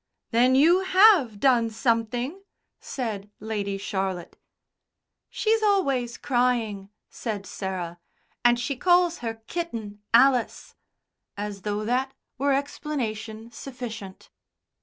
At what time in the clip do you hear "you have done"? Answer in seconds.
0.55-1.69